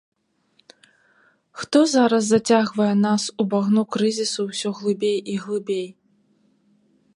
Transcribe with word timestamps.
Хто 1.63 1.79
зараз 1.91 2.23
зацягвае 2.31 2.89
нас 3.05 3.21
у 3.43 3.47
багну 3.53 3.81
крызісу 3.97 4.41
ўсё 4.49 4.69
глыбей 4.79 5.17
і 5.35 5.39
глыбей? 5.45 5.87